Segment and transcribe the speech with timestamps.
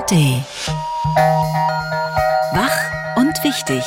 [0.00, 0.12] ARD.
[2.54, 3.84] Wach und wichtig.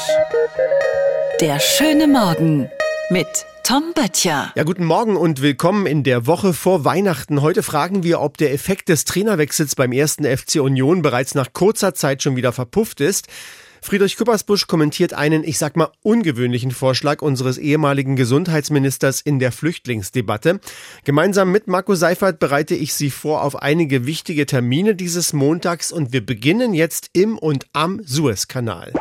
[1.41, 2.69] Der schöne Morgen
[3.09, 3.27] mit
[3.63, 4.51] Tom Böttcher.
[4.55, 7.41] Ja, guten Morgen und willkommen in der Woche vor Weihnachten.
[7.41, 11.95] Heute fragen wir, ob der Effekt des Trainerwechsels beim ersten FC Union bereits nach kurzer
[11.95, 13.27] Zeit schon wieder verpufft ist.
[13.83, 20.61] Friedrich Küppersbusch kommentiert einen, ich sag mal, ungewöhnlichen Vorschlag unseres ehemaligen Gesundheitsministers in der Flüchtlingsdebatte.
[21.03, 26.13] Gemeinsam mit Marco Seifert bereite ich Sie vor auf einige wichtige Termine dieses Montags und
[26.13, 28.93] wir beginnen jetzt im und am Suezkanal.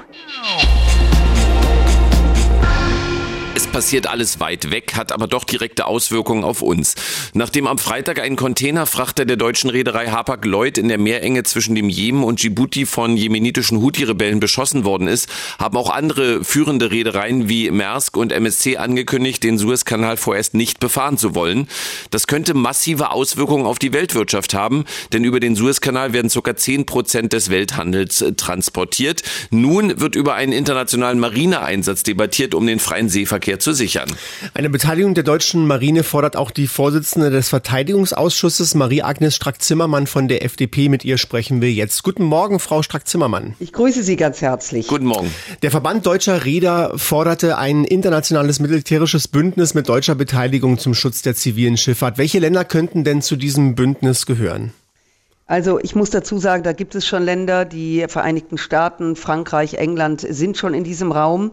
[3.73, 6.95] Passiert alles weit weg, hat aber doch direkte Auswirkungen auf uns.
[7.33, 12.23] Nachdem am Freitag ein Containerfrachter der deutschen Reederei Hapag-Lloyd in der Meerenge zwischen dem Jemen
[12.23, 18.19] und Djibouti von jemenitischen Houthi-Rebellen beschossen worden ist, haben auch andere führende Reedereien wie Maersk
[18.19, 21.67] und MSC angekündigt, den Suezkanal vorerst nicht befahren zu wollen.
[22.11, 24.85] Das könnte massive Auswirkungen auf die Weltwirtschaft haben,
[25.15, 26.55] denn über den Suezkanal werden ca.
[26.55, 29.23] 10 Prozent des Welthandels äh, transportiert.
[29.51, 34.11] Nun wird über einen internationalen Marineeinsatz debattiert, um den freien Seeverkehr zu sichern.
[34.55, 40.45] Eine Beteiligung der deutschen Marine fordert auch die Vorsitzende des Verteidigungsausschusses, Marie-Agnes Strack-Zimmermann von der
[40.45, 40.89] FDP.
[40.89, 42.03] Mit ihr sprechen wir jetzt.
[42.03, 43.55] Guten Morgen, Frau Strack-Zimmermann.
[43.61, 44.89] Ich grüße Sie ganz herzlich.
[44.89, 45.33] Guten Morgen.
[45.63, 51.35] Der Verband deutscher Reeder forderte ein internationales militärisches Bündnis mit deutscher Beteiligung zum Schutz der
[51.35, 52.19] zivilen Schifffahrt.
[52.19, 54.73] Welche Länder könnten denn zu diesem Bündnis gehören?
[55.47, 60.21] Also ich muss dazu sagen, da gibt es schon Länder, die Vereinigten Staaten, Frankreich, England
[60.27, 61.53] sind schon in diesem Raum.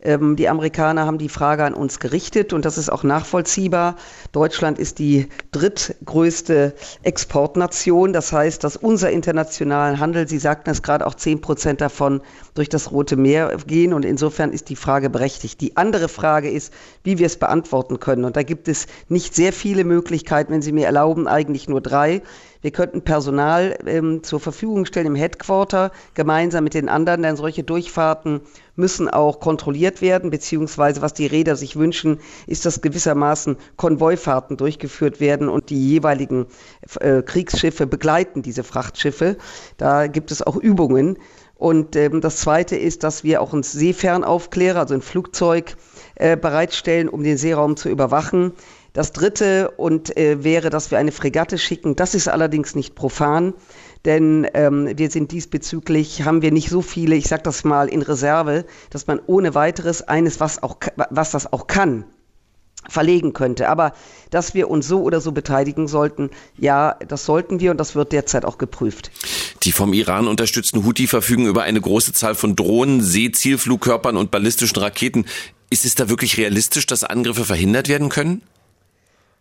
[0.00, 3.96] Ähm, die Amerikaner haben die Frage an uns gerichtet und das ist auch nachvollziehbar.
[4.30, 8.12] Deutschland ist die drittgrößte Exportnation.
[8.12, 12.20] Das heißt, dass unser internationalen Handel, Sie sagten es gerade, auch zehn Prozent davon
[12.54, 15.60] durch das Rote Meer gehen und insofern ist die Frage berechtigt.
[15.60, 18.24] Die andere Frage ist, wie wir es beantworten können.
[18.24, 22.22] Und da gibt es nicht sehr viele Möglichkeiten, wenn Sie mir erlauben, eigentlich nur drei.
[22.60, 27.62] Wir könnten Personal ähm, zur Verfügung stellen im Headquarter, gemeinsam mit den anderen, denn solche
[27.62, 28.40] Durchfahrten
[28.74, 35.20] müssen auch kontrolliert werden, beziehungsweise was die Räder sich wünschen, ist, dass gewissermaßen Konvoifahrten durchgeführt
[35.20, 36.46] werden und die jeweiligen
[37.00, 39.36] äh, Kriegsschiffe begleiten diese Frachtschiffe.
[39.76, 41.18] Da gibt es auch Übungen.
[41.54, 45.76] Und ähm, das Zweite ist, dass wir auch einen Seefernaufklärer, also ein Flugzeug,
[46.14, 48.52] äh, bereitstellen, um den Seeraum zu überwachen.
[48.98, 51.94] Das dritte und äh, wäre, dass wir eine Fregatte schicken.
[51.94, 53.54] Das ist allerdings nicht profan,
[54.04, 58.02] denn ähm, wir sind diesbezüglich, haben wir nicht so viele, ich sage das mal in
[58.02, 60.78] Reserve, dass man ohne weiteres eines, was, auch,
[61.10, 62.06] was das auch kann,
[62.88, 63.68] verlegen könnte.
[63.68, 63.92] Aber
[64.30, 68.10] dass wir uns so oder so beteiligen sollten, ja, das sollten wir und das wird
[68.10, 69.12] derzeit auch geprüft.
[69.62, 74.78] Die vom Iran unterstützten Houthi verfügen über eine große Zahl von Drohnen, Seezielflugkörpern und ballistischen
[74.78, 75.24] Raketen.
[75.70, 78.42] Ist es da wirklich realistisch, dass Angriffe verhindert werden können?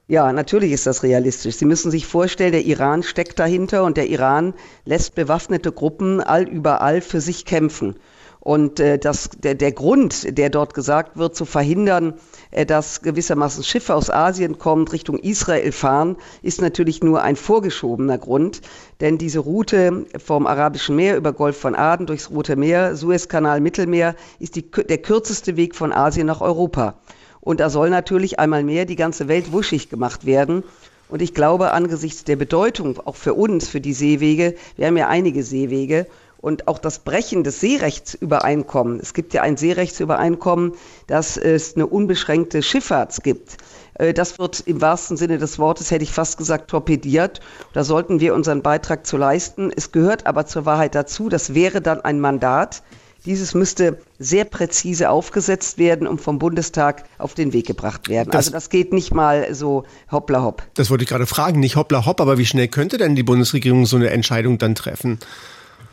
[0.10, 1.58] Ja, natürlich ist das realistisch.
[1.58, 4.54] Sie müssen sich vorstellen, der Iran steckt dahinter und der Iran
[4.86, 7.96] lässt bewaffnete Gruppen allüberall für sich kämpfen.
[8.40, 12.14] Und äh, das, der, der Grund, der dort gesagt wird, zu verhindern,
[12.52, 18.18] äh, dass gewissermaßen Schiffe aus Asien kommen, Richtung Israel fahren, ist natürlich nur ein vorgeschobener
[18.18, 18.62] Grund.
[19.02, 24.16] Denn diese Route vom Arabischen Meer über Golf von Aden durchs Rote Meer, Suezkanal, Mittelmeer,
[24.40, 26.98] ist die, der kürzeste Weg von Asien nach Europa.
[27.42, 30.64] Und da soll natürlich einmal mehr die ganze Welt wuschig gemacht werden.
[31.10, 35.08] Und ich glaube, angesichts der Bedeutung auch für uns, für die Seewege, wir haben ja
[35.08, 36.08] einige Seewege,
[36.40, 39.02] und auch das Brechen des Seerechtsübereinkommens.
[39.02, 40.74] Es gibt ja ein Seerechtsübereinkommen,
[41.08, 43.58] dass es eine unbeschränkte Schifffahrt gibt.
[43.96, 47.42] Äh, das wird im wahrsten Sinne des Wortes, hätte ich fast gesagt, torpediert.
[47.74, 49.72] Da sollten wir unseren Beitrag zu leisten.
[49.76, 52.84] Es gehört aber zur Wahrheit dazu, das wäre dann ein Mandat,
[53.28, 58.32] dieses müsste sehr präzise aufgesetzt werden und vom Bundestag auf den Weg gebracht werden.
[58.32, 60.64] Das, also das geht nicht mal so hoppla hopp.
[60.74, 63.86] Das wollte ich gerade fragen, nicht hoppla hopp, aber wie schnell könnte denn die Bundesregierung
[63.86, 65.20] so eine Entscheidung dann treffen?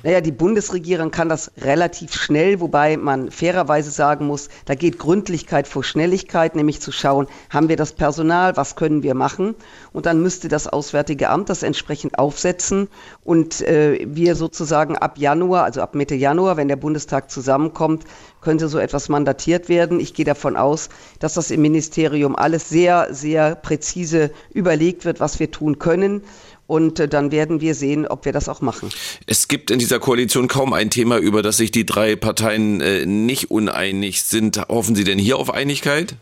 [0.04, 5.66] Naja, die Bundesregierung kann das relativ schnell, wobei man fairerweise sagen muss, da geht Gründlichkeit
[5.66, 9.54] vor Schnelligkeit, nämlich zu schauen, haben wir das Personal, was können wir machen?
[9.94, 12.88] Und dann müsste das Auswärtige Amt das entsprechend aufsetzen
[13.24, 18.04] und äh, wir sozusagen ab Januar, also ab Mitte Januar, wenn der Bundestag zusammenkommt,
[18.42, 20.00] könnte so etwas mandatiert werden.
[20.00, 25.40] Ich gehe davon aus, dass das im Ministerium alles sehr, sehr präzise überlegt wird, was
[25.40, 26.22] wir tun können.
[26.66, 28.88] Und äh, dann werden wir sehen, ob wir das auch machen.
[29.26, 33.04] Es gibt in dieser Koalition kaum ein Thema, über das sich die drei Parteien äh,
[33.04, 34.58] nicht uneinig sind.
[34.68, 36.16] Hoffen Sie denn hier auf Einigkeit?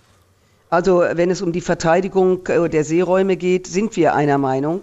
[0.71, 4.83] Also wenn es um die Verteidigung äh, der Seeräume geht, sind wir einer Meinung.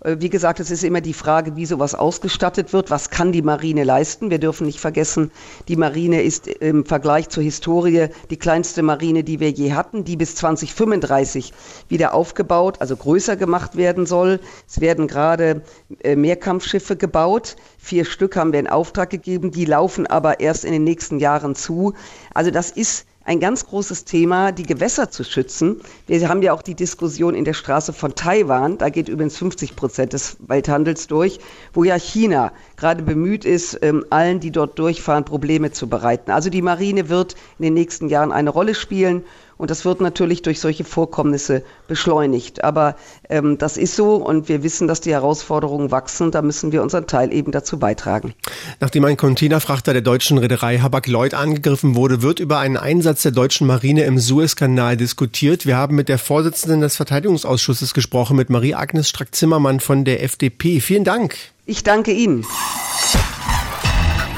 [0.00, 2.90] Äh, wie gesagt, es ist immer die Frage, wie sowas ausgestattet wird.
[2.90, 4.30] Was kann die Marine leisten?
[4.30, 5.30] Wir dürfen nicht vergessen,
[5.68, 10.16] die Marine ist im Vergleich zur Historie die kleinste Marine, die wir je hatten, die
[10.16, 11.52] bis 2035
[11.88, 14.40] wieder aufgebaut, also größer gemacht werden soll.
[14.68, 15.62] Es werden gerade
[16.02, 17.56] äh, Mehrkampfschiffe gebaut.
[17.78, 19.50] Vier Stück haben wir in Auftrag gegeben.
[19.50, 21.94] Die laufen aber erst in den nächsten Jahren zu.
[22.34, 25.82] Also das ist ein ganz großes Thema, die Gewässer zu schützen.
[26.06, 29.76] Wir haben ja auch die Diskussion in der Straße von Taiwan, da geht übrigens 50
[29.76, 31.38] Prozent des Welthandels durch,
[31.74, 36.30] wo ja China gerade bemüht ist, ähm, allen, die dort durchfahren, Probleme zu bereiten.
[36.30, 39.24] Also die Marine wird in den nächsten Jahren eine Rolle spielen
[39.58, 42.64] und das wird natürlich durch solche Vorkommnisse beschleunigt.
[42.64, 42.96] Aber
[43.28, 46.30] ähm, das ist so und wir wissen, dass die Herausforderungen wachsen.
[46.30, 48.34] Da müssen wir unseren Teil eben dazu beitragen.
[48.80, 53.66] Nachdem ein Containerfrachter der deutschen Reederei Habak-Lloyd angegriffen wurde, wird über einen Einsatz der deutschen
[53.66, 55.66] Marine im Suezkanal diskutiert.
[55.66, 60.80] Wir haben mit der Vorsitzenden des Verteidigungsausschusses gesprochen, mit Marie-Agnes Strack-Zimmermann von der FDP.
[60.80, 61.36] Vielen Dank.
[61.66, 62.46] Ich danke Ihnen.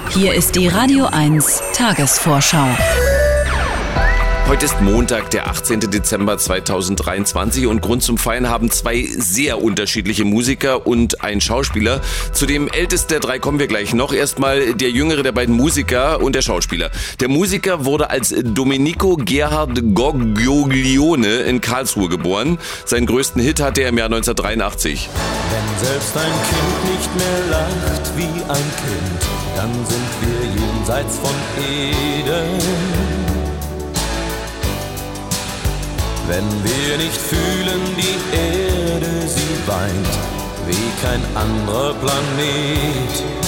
[0.08, 2.66] Hier ist die Radio 1 Tagesvorschau.
[4.48, 5.80] Heute ist Montag, der 18.
[5.80, 12.00] Dezember 2023 und Grund zum Feiern haben zwei sehr unterschiedliche Musiker und ein Schauspieler.
[12.32, 14.12] Zu dem ältesten der drei kommen wir gleich noch.
[14.12, 16.90] Erstmal der jüngere der beiden Musiker und der Schauspieler.
[17.20, 22.58] Der Musiker wurde als Domenico Gerhard Goglioglione in Karlsruhe geboren.
[22.84, 25.08] Seinen größten Hit hatte er im Jahr 1983.
[25.50, 29.20] Wenn selbst ein Kind nicht mehr lacht wie ein Kind,
[29.56, 32.89] dann sind wir jenseits von Eden.
[36.30, 40.08] Wenn wir nicht fühlen, die Erde, sie weint,
[40.64, 43.39] wie kein anderer Planet.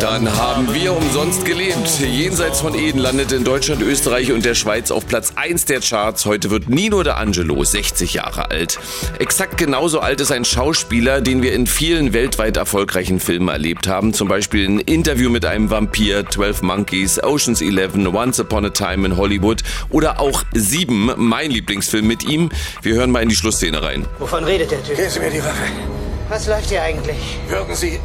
[0.00, 2.00] Dann haben wir umsonst gelebt.
[2.00, 6.26] Jenseits von Eden landet in Deutschland, Österreich und der Schweiz auf Platz 1 der Charts.
[6.26, 8.78] Heute wird Nino de Angelo 60 Jahre alt.
[9.18, 14.12] Exakt genauso alt ist ein Schauspieler, den wir in vielen weltweit erfolgreichen Filmen erlebt haben.
[14.12, 19.06] Zum Beispiel ein Interview mit einem Vampir, 12 Monkeys, Oceans 11, Once Upon a Time
[19.06, 22.50] in Hollywood oder auch Sieben, mein Lieblingsfilm mit ihm.
[22.82, 24.04] Wir hören mal in die Schlussszene rein.
[24.18, 24.96] Wovon redet der Typ?
[24.96, 25.64] Geben Sie mir die Waffe.
[26.28, 27.38] Was läuft hier eigentlich?
[27.48, 27.98] Würden Sie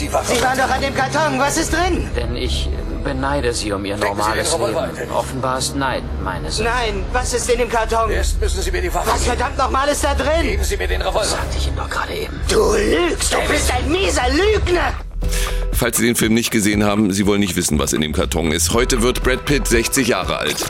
[0.00, 0.34] die Waffe.
[0.34, 1.38] Sie waren doch an dem Karton.
[1.38, 2.08] Was ist drin?
[2.16, 2.68] Denn ich
[3.04, 5.10] beneide Sie um Ihr Sie normales Leben.
[5.12, 6.58] Offenbar ist Neid meines.
[6.60, 8.10] Nein, was ist in dem Karton?
[8.10, 9.36] Erst müssen Sie mir die Waffe Was geben.
[9.36, 10.42] verdammt nochmal ist da drin?
[10.42, 11.24] Geben Sie mir den Revolver.
[11.24, 12.40] Sagte ich Ihnen doch gerade eben.
[12.48, 13.32] Du lügst.
[13.32, 14.92] Du bist ein mieser Lügner.
[15.72, 18.50] Falls Sie den Film nicht gesehen haben, Sie wollen nicht wissen, was in dem Karton
[18.50, 18.72] ist.
[18.72, 20.64] Heute wird Brad Pitt 60 Jahre alt.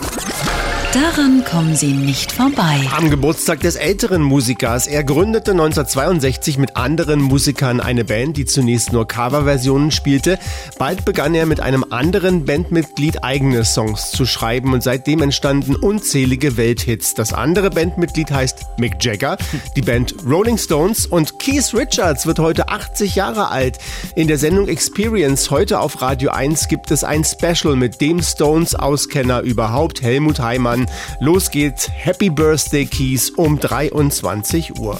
[0.93, 2.81] Daran kommen Sie nicht vorbei.
[2.97, 4.87] Am Geburtstag des älteren Musikers.
[4.87, 10.38] Er gründete 1962 mit anderen Musikern eine Band, die zunächst nur Coverversionen spielte.
[10.79, 16.56] Bald begann er mit einem anderen Bandmitglied eigene Songs zu schreiben und seitdem entstanden unzählige
[16.56, 17.15] Welthits.
[17.15, 19.37] Das andere Bandmitglied heißt Mick Jagger,
[19.75, 23.79] die Band Rolling Stones und Keith Richards wird heute 80 Jahre alt.
[24.15, 29.41] In der Sendung Experience heute auf Radio 1 gibt es ein Special mit dem Stones-Auskenner
[29.41, 30.75] überhaupt, Helmut Heimann.
[31.20, 34.99] Los geht's, Happy Birthday Keys um 23 Uhr.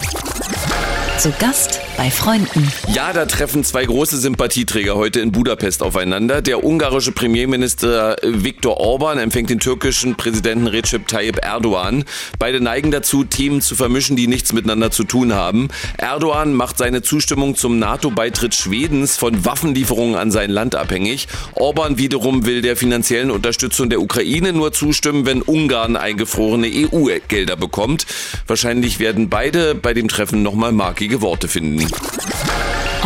[1.19, 2.71] Zu Gast bei Freunden.
[2.93, 6.43] Ja, da treffen zwei große Sympathieträger heute in Budapest aufeinander.
[6.43, 12.05] Der ungarische Premierminister Viktor Orban empfängt den türkischen Präsidenten Recep Tayyip Erdogan.
[12.39, 15.69] Beide neigen dazu, Themen zu vermischen, die nichts miteinander zu tun haben.
[15.97, 21.29] Erdogan macht seine Zustimmung zum NATO-Beitritt Schwedens von Waffenlieferungen an sein Land abhängig.
[21.55, 28.07] Orban wiederum will der finanziellen Unterstützung der Ukraine nur zustimmen, wenn Ungarn eingefrorene EU-Gelder bekommt.
[28.47, 31.86] Wahrscheinlich werden beide bei dem Treffen nochmal markige Worte finden.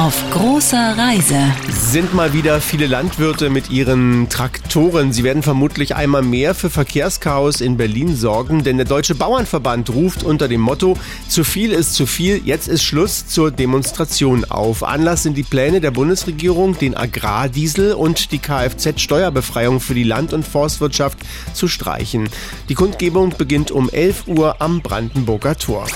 [0.01, 1.39] Auf großer Reise.
[1.69, 5.13] Sind mal wieder viele Landwirte mit ihren Traktoren.
[5.13, 10.23] Sie werden vermutlich einmal mehr für Verkehrschaos in Berlin sorgen, denn der Deutsche Bauernverband ruft
[10.23, 10.97] unter dem Motto
[11.29, 14.85] Zu viel ist zu viel, jetzt ist Schluss zur Demonstration auf.
[14.85, 20.47] Anlass sind die Pläne der Bundesregierung, den Agrardiesel und die Kfz-Steuerbefreiung für die Land- und
[20.47, 21.19] Forstwirtschaft
[21.53, 22.31] zu streichen.
[22.71, 25.87] Die Kundgebung beginnt um 11 Uhr am Brandenburger Tor.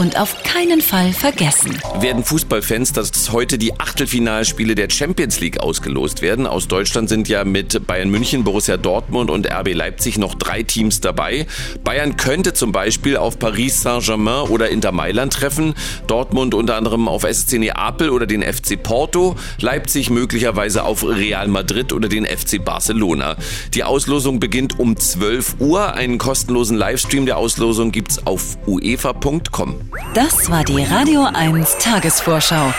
[0.00, 1.78] Und auf keinen Fall vergessen.
[2.00, 6.46] werden Fußballfans, dass heute die Achtelfinalspiele der Champions League ausgelost werden.
[6.46, 11.02] Aus Deutschland sind ja mit Bayern München, Borussia Dortmund und RB Leipzig noch drei Teams
[11.02, 11.46] dabei.
[11.84, 15.74] Bayern könnte zum Beispiel auf Paris Saint-Germain oder Inter Mailand treffen.
[16.06, 19.36] Dortmund unter anderem auf SSC Neapel oder den FC Porto.
[19.60, 23.36] Leipzig möglicherweise auf Real Madrid oder den FC Barcelona.
[23.74, 25.92] Die Auslosung beginnt um 12 Uhr.
[25.92, 29.89] Einen kostenlosen Livestream der Auslosung gibt's auf uefa.com.
[30.14, 32.72] Das war die Radio 1 Tagesvorschau.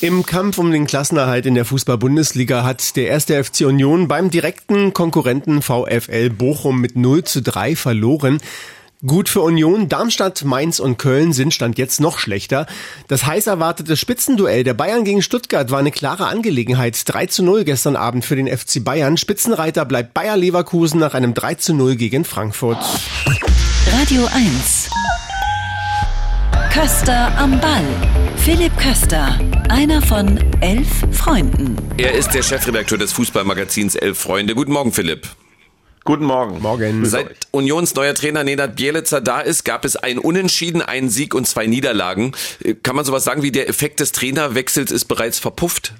[0.00, 4.92] Im Kampf um den Klassenerhalt in der Fußball-Bundesliga hat der erste FC Union beim direkten
[4.92, 8.40] Konkurrenten VfL Bochum mit 0 zu 3 verloren.
[9.04, 12.66] Gut für Union, Darmstadt, Mainz und Köln sind Stand jetzt noch schlechter.
[13.08, 17.02] Das heiß erwartete Spitzenduell der Bayern gegen Stuttgart war eine klare Angelegenheit.
[17.04, 19.16] 3 zu 0 gestern Abend für den FC Bayern.
[19.16, 22.78] Spitzenreiter bleibt Bayer Leverkusen nach einem 3 zu 0 gegen Frankfurt.
[23.92, 24.88] Radio 1.
[26.72, 27.84] Köster am Ball.
[28.36, 29.36] Philipp Köster,
[29.68, 31.76] einer von elf Freunden.
[31.96, 34.54] Er ist der Chefredakteur des Fußballmagazins Elf Freunde.
[34.54, 35.28] Guten Morgen, Philipp.
[36.04, 36.60] Guten Morgen.
[36.60, 37.04] Morgen.
[37.04, 41.46] Seit Unions neuer Trainer Nenad Bielitzer da ist, gab es ein Unentschieden, einen Sieg und
[41.46, 42.32] zwei Niederlagen.
[42.82, 45.94] Kann man sowas sagen wie der Effekt des Trainerwechsels ist bereits verpufft?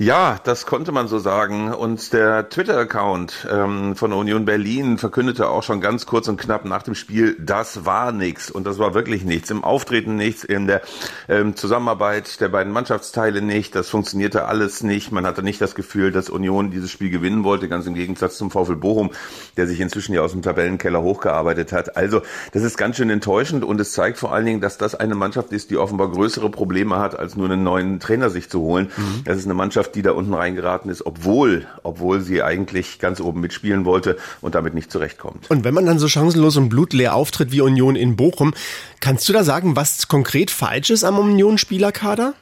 [0.00, 1.74] Ja, das konnte man so sagen.
[1.74, 6.82] Und der Twitter-Account ähm, von Union Berlin verkündete auch schon ganz kurz und knapp nach
[6.82, 8.50] dem Spiel, das war nichts.
[8.50, 9.50] Und das war wirklich nichts.
[9.50, 10.80] Im Auftreten nichts, in der
[11.28, 13.74] ähm, Zusammenarbeit der beiden Mannschaftsteile nicht.
[13.74, 15.12] Das funktionierte alles nicht.
[15.12, 18.50] Man hatte nicht das Gefühl, dass Union dieses Spiel gewinnen wollte, ganz im Gegensatz zum
[18.50, 19.10] VfL Bochum,
[19.58, 21.98] der sich inzwischen ja aus dem Tabellenkeller hochgearbeitet hat.
[21.98, 25.14] Also, das ist ganz schön enttäuschend und es zeigt vor allen Dingen, dass das eine
[25.14, 28.90] Mannschaft ist, die offenbar größere Probleme hat, als nur einen neuen Trainer sich zu holen.
[28.96, 29.24] Mhm.
[29.26, 33.20] Das ist eine Mannschaft, Mannschaft, die da unten reingeraten ist, obwohl, obwohl sie eigentlich ganz
[33.20, 35.50] oben mitspielen wollte und damit nicht zurechtkommt.
[35.50, 38.54] Und wenn man dann so chancenlos und blutleer auftritt wie Union in Bochum,
[39.00, 42.34] kannst du da sagen, was konkret falsch ist am Union-Spielerkader?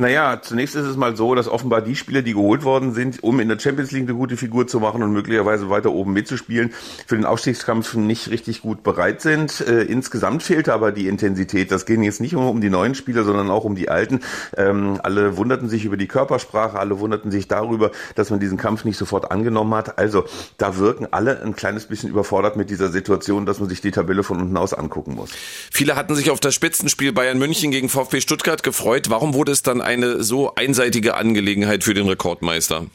[0.00, 3.40] Naja, zunächst ist es mal so, dass offenbar die Spieler, die geholt worden sind, um
[3.40, 6.72] in der Champions League eine gute Figur zu machen und möglicherweise weiter oben mitzuspielen,
[7.04, 9.60] für den Aufstiegskampf nicht richtig gut bereit sind.
[9.60, 11.72] Äh, insgesamt fehlte aber die Intensität.
[11.72, 14.20] Das ging jetzt nicht nur um die neuen Spieler, sondern auch um die alten.
[14.56, 18.84] Ähm, alle wunderten sich über die Körpersprache, alle wunderten sich darüber, dass man diesen Kampf
[18.84, 19.98] nicht sofort angenommen hat.
[19.98, 20.26] Also
[20.58, 24.22] da wirken alle ein kleines bisschen überfordert mit dieser Situation, dass man sich die Tabelle
[24.22, 25.30] von unten aus angucken muss.
[25.72, 29.10] Viele hatten sich auf das Spitzenspiel Bayern München gegen VfB Stuttgart gefreut.
[29.10, 32.86] Warum wurde es dann eine so einseitige Angelegenheit für den Rekordmeister?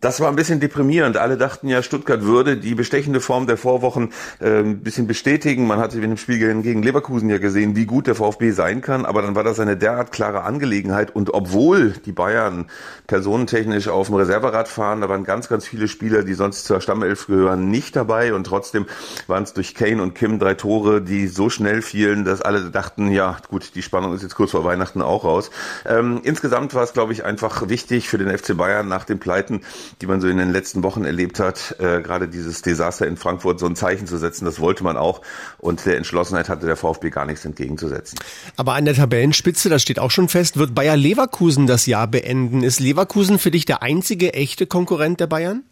[0.00, 1.18] Das war ein bisschen deprimierend.
[1.18, 5.66] Alle dachten ja, Stuttgart würde die bestechende Form der Vorwochen äh, ein bisschen bestätigen.
[5.66, 9.04] Man hatte in dem Spiel gegen Leverkusen ja gesehen, wie gut der VfB sein kann.
[9.04, 11.14] Aber dann war das eine derart klare Angelegenheit.
[11.14, 12.70] Und obwohl die Bayern
[13.06, 17.26] personentechnisch auf dem Reserverad fahren, da waren ganz, ganz viele Spieler, die sonst zur Stammelf
[17.26, 18.32] gehören, nicht dabei.
[18.32, 18.86] Und trotzdem
[19.26, 23.10] waren es durch Kane und Kim drei Tore, die so schnell fielen, dass alle dachten,
[23.10, 25.50] ja gut, die Spannung ist jetzt kurz vor Weihnachten auch raus.
[25.84, 29.60] Ähm, insgesamt war es, glaube ich, einfach wichtig für den FC Bayern nach den Pleiten
[30.00, 33.60] die man so in den letzten Wochen erlebt hat, äh, gerade dieses Desaster in Frankfurt
[33.60, 35.22] so ein Zeichen zu setzen, das wollte man auch.
[35.58, 38.18] Und der Entschlossenheit hatte der VfB gar nichts entgegenzusetzen.
[38.56, 42.62] Aber an der Tabellenspitze, das steht auch schon fest, wird Bayer Leverkusen das Jahr beenden.
[42.62, 45.64] Ist Leverkusen für dich der einzige echte Konkurrent der Bayern?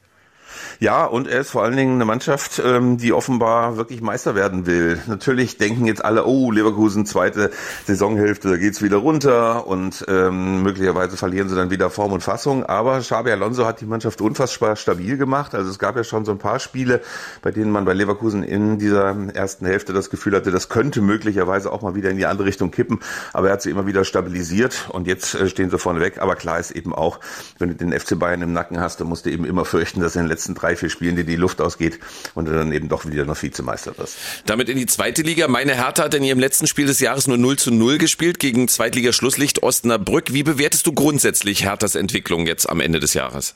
[0.78, 4.66] Ja, und er ist vor allen Dingen eine Mannschaft, ähm, die offenbar wirklich Meister werden
[4.66, 4.98] will.
[5.06, 7.50] Natürlich denken jetzt alle, oh, Leverkusen zweite
[7.86, 12.64] Saisonhälfte, da geht's wieder runter und ähm, möglicherweise verlieren sie dann wieder Form und Fassung.
[12.64, 15.54] Aber Xabi Alonso hat die Mannschaft unfassbar stabil gemacht.
[15.54, 17.00] Also es gab ja schon so ein paar Spiele,
[17.42, 21.72] bei denen man bei Leverkusen in dieser ersten Hälfte das Gefühl hatte, das könnte möglicherweise
[21.72, 23.00] auch mal wieder in die andere Richtung kippen.
[23.32, 26.18] Aber er hat sie immer wieder stabilisiert und jetzt äh, stehen sie vorne weg.
[26.20, 27.20] Aber klar ist eben auch,
[27.58, 30.16] wenn du den FC Bayern im Nacken hast, dann musst du eben immer fürchten, dass
[30.16, 31.98] in den letzten letzten drei, vier Spielen, die die Luft ausgeht
[32.34, 34.16] und du dann eben doch wieder noch Vizemeister wirst.
[34.46, 35.48] Damit in die zweite Liga.
[35.48, 38.68] Meine Hertha hat in ihrem letzten Spiel des Jahres nur 0 zu 0 gespielt gegen
[38.68, 40.32] Zweitligaschlusslicht Osnabrück.
[40.32, 43.54] Wie bewertest du grundsätzlich Herthas Entwicklung jetzt am Ende des Jahres?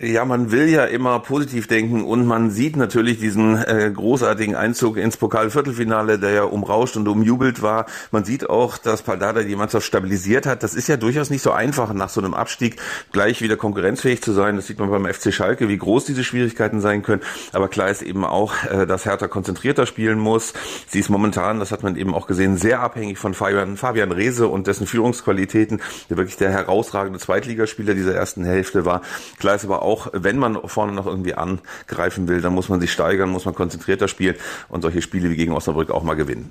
[0.00, 4.96] Ja, man will ja immer positiv denken und man sieht natürlich diesen äh, großartigen Einzug
[4.96, 7.86] ins Pokalviertelfinale, der ja umrauscht und umjubelt war.
[8.10, 10.64] Man sieht auch, dass Paldada die Mannschaft stabilisiert hat.
[10.64, 12.74] Das ist ja durchaus nicht so einfach, nach so einem Abstieg
[13.12, 14.56] gleich wieder konkurrenzfähig zu sein.
[14.56, 17.22] Das sieht man beim FC Schalke, wie groß diese Schwierigkeiten sein können.
[17.52, 20.54] Aber klar ist eben auch, äh, dass Hertha konzentrierter spielen muss.
[20.88, 24.48] Sie ist momentan, das hat man eben auch gesehen, sehr abhängig von Fabian, Fabian Rehse
[24.48, 29.00] und dessen Führungsqualitäten, der wirklich der herausragende Zweitligaspieler dieser ersten Hälfte war.
[29.38, 32.92] Klar ist aber auch, wenn man vorne noch irgendwie angreifen will, dann muss man sich
[32.92, 34.36] steigern, muss man konzentrierter spielen
[34.68, 36.50] und solche Spiele wie gegen Osnabrück auch mal gewinnen.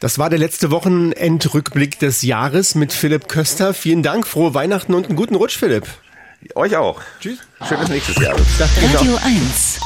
[0.00, 3.74] Das war der letzte Wochenendrückblick des Jahres mit Philipp Köster.
[3.74, 5.88] Vielen Dank, frohe Weihnachten und einen guten Rutsch, Philipp.
[6.54, 7.00] Euch auch.
[7.20, 7.40] Tschüss.
[7.68, 8.36] Schönes nächstes Jahr.
[8.94, 9.80] Radio 1.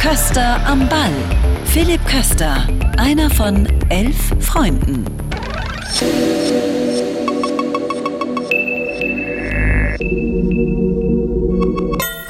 [0.00, 1.12] Köster am Ball.
[1.64, 5.04] Philipp Köster, einer von elf Freunden.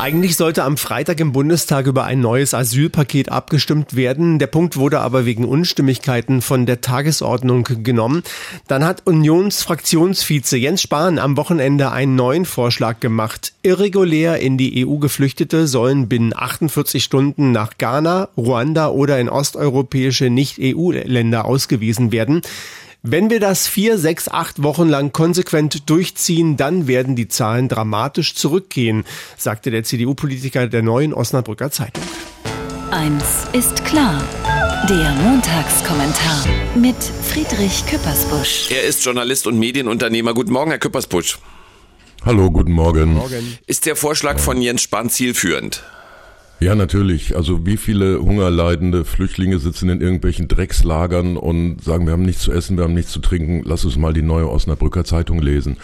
[0.06, 4.38] Eigentlich sollte am Freitag im Bundestag über ein neues Asylpaket abgestimmt werden.
[4.38, 8.22] Der Punkt wurde aber wegen Unstimmigkeiten von der Tagesordnung genommen.
[8.68, 13.52] Dann hat Unionsfraktionsvize Jens Spahn am Wochenende einen neuen Vorschlag gemacht.
[13.64, 20.30] Irregulär in die EU Geflüchtete sollen binnen 48 Stunden nach Ghana, Ruanda oder in osteuropäische
[20.30, 22.42] Nicht-EU-Länder ausgewiesen werden.
[23.08, 28.34] Wenn wir das vier, sechs, acht Wochen lang konsequent durchziehen, dann werden die Zahlen dramatisch
[28.34, 29.04] zurückgehen,
[29.36, 32.02] sagte der CDU-Politiker der neuen Osnabrücker Zeitung.
[32.90, 34.25] Eins ist klar.
[34.90, 38.72] Der Montagskommentar mit Friedrich Küppersbusch.
[38.72, 40.34] Er ist Journalist und Medienunternehmer.
[40.34, 41.38] Guten Morgen, Herr Küppersbusch.
[42.25, 43.14] Hallo, guten Morgen.
[43.14, 43.56] Morgen.
[43.68, 45.84] Ist der Vorschlag von Jens Spahn zielführend?
[46.58, 47.36] Ja, natürlich.
[47.36, 52.52] Also wie viele hungerleidende Flüchtlinge sitzen in irgendwelchen Dreckslagern und sagen, wir haben nichts zu
[52.52, 55.76] essen, wir haben nichts zu trinken, lass uns mal die neue Osnabrücker Zeitung lesen.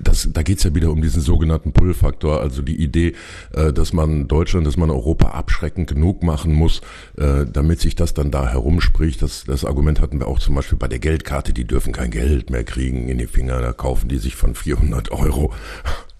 [0.00, 3.12] Das, da geht's ja wieder um diesen sogenannten Pull-Faktor, also die Idee,
[3.52, 6.80] äh, dass man Deutschland, dass man Europa abschreckend genug machen muss,
[7.18, 9.20] äh, damit sich das dann da herumspricht.
[9.20, 12.48] Das, das Argument hatten wir auch zum Beispiel bei der Geldkarte, die dürfen kein Geld
[12.48, 15.52] mehr kriegen in die Finger, da kaufen die sich von 400 Euro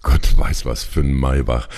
[0.04, 1.68] Gott weiß was für ein Maybach.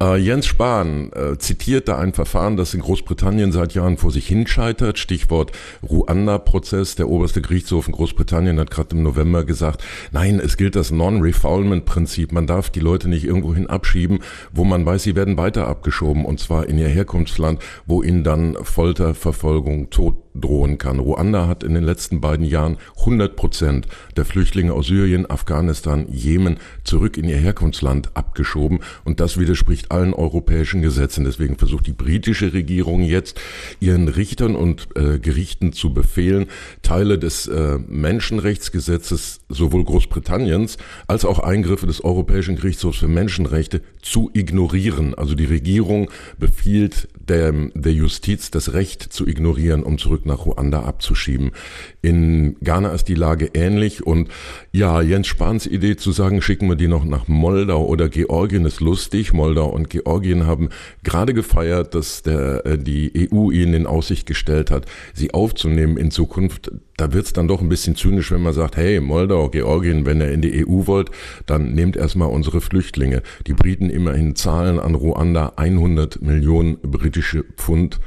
[0.00, 4.98] Äh, Jens Spahn äh, zitiert ein Verfahren, das in Großbritannien seit Jahren vor sich hinscheitert.
[4.98, 5.52] Stichwort
[5.82, 6.96] Ruanda-Prozess.
[6.96, 12.30] Der oberste Gerichtshof in Großbritannien hat gerade im November gesagt, nein, es gilt das Non-Refoulement-Prinzip.
[12.30, 14.18] Man darf die Leute nicht irgendwohin abschieben,
[14.52, 18.56] wo man weiß, sie werden weiter abgeschoben, und zwar in ihr Herkunftsland, wo ihnen dann
[18.62, 20.98] Folter, Verfolgung, Tod drohen kann.
[20.98, 23.86] Ruanda hat in den letzten beiden Jahren 100 Prozent
[24.16, 30.14] der Flüchtlinge aus Syrien, Afghanistan, Jemen zurück in ihr Herkunftsland abgeschoben und das widerspricht allen
[30.14, 31.24] europäischen Gesetzen.
[31.24, 33.40] Deswegen versucht die britische Regierung jetzt
[33.80, 36.46] ihren Richtern und äh, Gerichten zu befehlen,
[36.82, 44.30] Teile des äh, Menschenrechtsgesetzes sowohl Großbritanniens als auch Eingriffe des Europäischen Gerichtshofs für Menschenrechte zu
[44.32, 45.14] ignorieren.
[45.14, 50.82] Also die Regierung befiehlt der, der Justiz das Recht zu ignorieren, um zurück nach Ruanda
[50.82, 51.52] abzuschieben.
[52.00, 54.28] In Ghana ist die Lage ähnlich und
[54.72, 58.80] ja, Jens Spahns Idee zu sagen, schicken wir die noch nach Moldau oder Georgien ist
[58.80, 59.32] lustig.
[59.32, 60.68] Moldau und Georgien haben
[61.02, 66.10] gerade gefeiert, dass der, äh, die EU ihnen in Aussicht gestellt hat, sie aufzunehmen in
[66.10, 66.70] Zukunft.
[66.96, 70.30] Da wird's dann doch ein bisschen zynisch, wenn man sagt, hey, Moldau, Georgien, wenn ihr
[70.30, 71.10] in die EU wollt,
[71.46, 73.22] dann nehmt erstmal unsere Flüchtlinge.
[73.46, 78.00] Die Briten immerhin zahlen an Ruanda 100 Millionen britische Pfund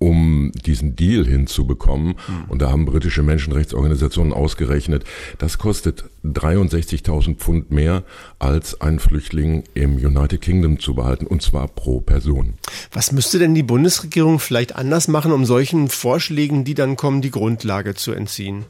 [0.00, 2.08] um diesen Deal hinzubekommen.
[2.08, 2.44] Mhm.
[2.48, 5.04] Und da haben britische Menschenrechtsorganisationen ausgerechnet,
[5.38, 8.02] das kostet 63.000 Pfund mehr,
[8.38, 12.54] als ein Flüchtling im United Kingdom zu behalten, und zwar pro Person.
[12.92, 17.30] Was müsste denn die Bundesregierung vielleicht anders machen, um solchen Vorschlägen, die dann kommen, die
[17.30, 18.64] Grundlage zu entziehen?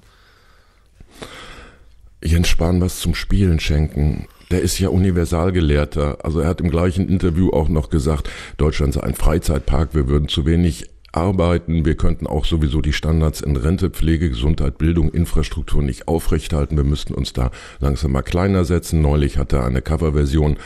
[2.22, 6.24] Jens Spahn was zum Spielen schenken der ist ja Universalgelehrter.
[6.24, 10.28] Also er hat im gleichen Interview auch noch gesagt, Deutschland sei ein Freizeitpark, wir würden
[10.28, 11.84] zu wenig arbeiten.
[11.84, 16.76] Wir könnten auch sowieso die Standards in Rente, Pflege, Gesundheit, Bildung, Infrastruktur nicht aufrechthalten.
[16.76, 19.02] Wir müssten uns da langsam mal kleiner setzen.
[19.02, 20.56] Neulich hat er eine Coverversion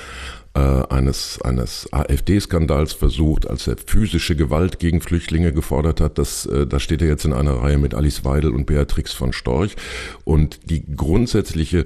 [0.54, 6.18] äh, eines, eines AfD-Skandals versucht, als er physische Gewalt gegen Flüchtlinge gefordert hat.
[6.18, 9.32] Das, äh, da steht er jetzt in einer Reihe mit Alice Weidel und Beatrix von
[9.32, 9.76] Storch.
[10.24, 11.84] Und die grundsätzliche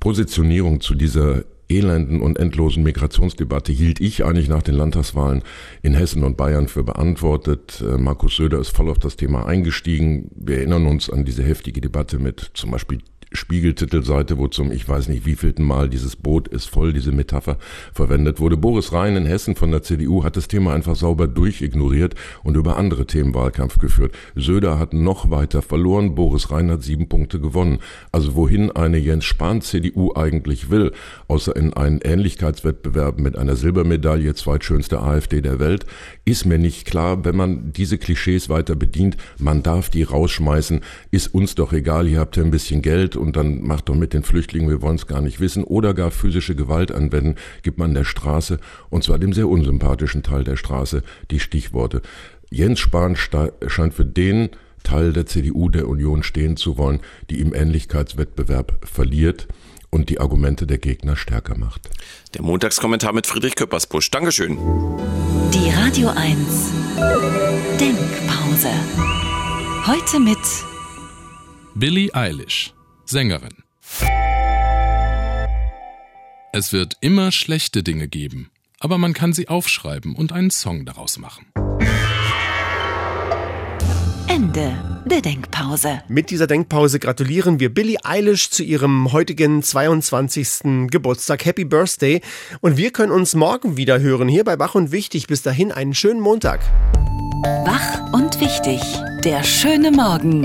[0.00, 5.42] Positionierung zu dieser elenden und endlosen Migrationsdebatte hielt ich eigentlich nach den Landtagswahlen
[5.82, 7.82] in Hessen und Bayern für beantwortet.
[7.86, 10.30] Äh, Markus Söder ist voll auf das Thema eingestiegen.
[10.34, 12.98] Wir erinnern uns an diese heftige Debatte mit zum Beispiel
[13.36, 17.58] Spiegeltitelseite, wo zum ich weiß nicht wievielten Mal dieses Boot ist voll, diese Metapher
[17.92, 18.56] verwendet wurde.
[18.56, 22.76] Boris Rhein in Hessen von der CDU hat das Thema einfach sauber durchignoriert und über
[22.76, 24.12] andere Themen Wahlkampf geführt.
[24.34, 27.78] Söder hat noch weiter verloren, Boris Rhein hat sieben Punkte gewonnen.
[28.12, 30.92] Also wohin eine Jens Spahn CDU eigentlich will,
[31.28, 35.86] außer in einen Ähnlichkeitswettbewerb mit einer Silbermedaille, zweitschönste AfD der Welt,
[36.24, 41.34] ist mir nicht klar, wenn man diese Klischees weiter bedient, man darf die rausschmeißen, ist
[41.34, 44.22] uns doch egal, ihr habt ja ein bisschen Geld und dann macht doch mit den
[44.22, 48.04] Flüchtlingen, wir wollen es gar nicht wissen, oder gar physische Gewalt anwenden, gibt man der
[48.04, 48.58] Straße,
[48.90, 52.02] und zwar dem sehr unsympathischen Teil der Straße, die Stichworte.
[52.50, 54.50] Jens Spahn scheint für den
[54.82, 59.48] Teil der CDU der Union stehen zu wollen, die im Ähnlichkeitswettbewerb verliert
[59.90, 61.88] und die Argumente der Gegner stärker macht.
[62.34, 64.10] Der Montagskommentar mit Friedrich Köppersbusch.
[64.10, 64.56] Dankeschön.
[65.52, 66.72] Die Radio 1
[67.80, 68.70] Denkpause.
[69.86, 70.38] Heute mit
[71.74, 72.72] Billie Eilish,
[73.06, 73.54] Sängerin.
[76.52, 81.18] Es wird immer schlechte Dinge geben, aber man kann sie aufschreiben und einen Song daraus
[81.18, 81.46] machen.
[84.28, 86.02] Ende der Denkpause.
[86.08, 90.88] Mit dieser Denkpause gratulieren wir Billie Eilish zu ihrem heutigen 22.
[90.90, 91.44] Geburtstag.
[91.44, 92.20] Happy Birthday.
[92.60, 95.28] Und wir können uns morgen wieder hören hier bei Wach und Wichtig.
[95.28, 96.60] Bis dahin einen schönen Montag.
[97.64, 98.80] Wach und Wichtig.
[99.24, 100.44] Der schöne Morgen.